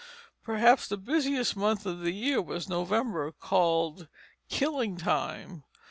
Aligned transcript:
Perhaps 0.43 0.87
the 0.87 0.97
busiest 0.97 1.55
month 1.55 1.85
of 1.85 1.99
the 1.99 2.09
year 2.11 2.41
was 2.41 2.67
November, 2.67 3.31
called 3.31 4.07
"killing 4.49 4.97
time." 4.97 5.63